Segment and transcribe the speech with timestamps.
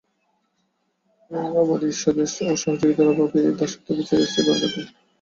[1.59, 4.81] আবার এই ঈর্ষাদ্বেষ ও সহযোগিতার অভাবই এই দাসত্বকে চিরস্থায়ী করে রাখে।